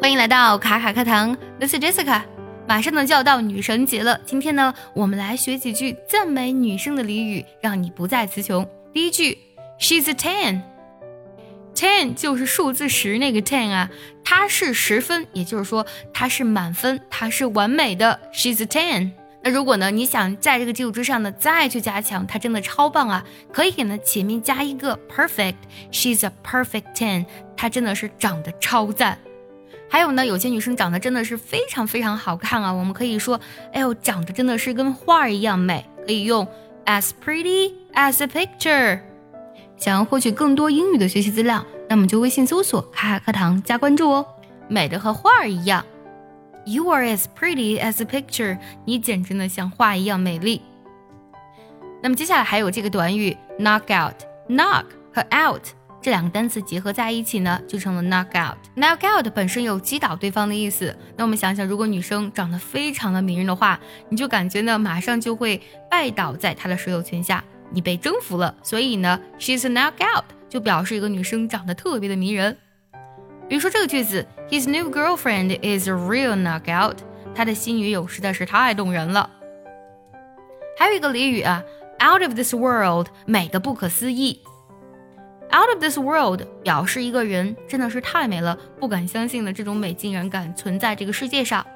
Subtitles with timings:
[0.00, 2.22] 欢迎来到卡卡课堂，This is Jessica。
[2.68, 8.64] 马上呢就要到女神节了，今天呢我们来学几句赞美女生的俚语，让你不再词穷。
[8.92, 9.36] 第一句
[9.80, 13.90] ，She's a ten，ten 就是数字十那个 ten 啊，
[14.22, 15.84] 它是十分，也就是说
[16.14, 18.20] 它是满分，它是完美的。
[18.32, 19.10] She's a ten。
[19.42, 27.26] 那如果呢你想在这个基础之上呢再去加强，它真的超棒啊，可以给呢前面加一个 perfect，She's a perfect ten，
[27.56, 29.18] 它真的是长得超赞。
[29.90, 33.40] 还有呢，有些女生长得真的是非常非常好看啊，我们可以说，
[33.72, 36.46] 哎呦，长得真的是跟画儿一样美，可以用
[36.84, 39.00] as pretty as a picture。
[39.76, 44.26] 想要获取更多英语的学习资料，那么就微信搜索“卡卡课堂”加关注哦。
[44.68, 45.84] 美的和画儿一样
[46.66, 50.60] ，You are as pretty as a picture，你简直呢像画一样美丽。
[52.02, 54.84] 那么接下来还有这个短语 knock out，knock
[55.14, 55.62] 和 out。
[56.00, 58.56] 这两个单词结合在一起呢，就成了 knock out。
[58.76, 60.96] knock out 本身有击倒对方的意思。
[61.16, 65.60] 那我们想想，如果女生长得非常的迷人的话，你就感觉呢，马上就会
[65.90, 68.54] 拜倒在她的手有拳下，你被征服了。
[68.62, 72.56] 所以呢，she's a knock out 就表示一个女生长得特别的迷人。
[73.48, 76.98] 比如说这个句子，His new girlfriend is a real knock out。
[77.34, 79.28] 他的新女友实在是太动人了。
[80.78, 81.64] 还有一个俚语啊
[82.00, 84.40] ，out of this world，美的不可思议。
[85.50, 91.66] Out of this world 表示一个人真的是太美了，不敢相信的这种美竟然敢存在这个世界上。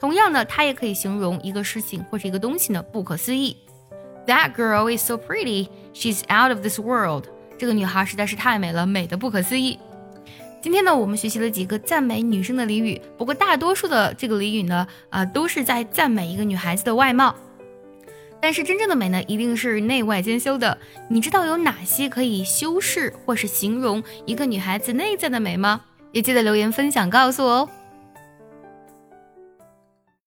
[0.00, 3.56] 同样呢，它也可以形容一个事情或者一个东西呢不可思议。
[4.26, 7.24] That girl is so pretty, she's out of this world。
[7.58, 9.78] 这个女孩实在是太美了，美的不可思议。
[10.62, 17.34] 今天呢，我们学习了几个赞美女生的俚语，不过大多数的这个俚语呢，啊，都是在赞美一个女孩子的外貌。
[18.40, 20.78] 但是真正的美呢，一定是内外兼修的。
[21.08, 25.80] 你知道有哪些可以修饰或是形容一个女孩子内在的美吗？
[26.12, 27.68] 也记得留言分享告诉我哦。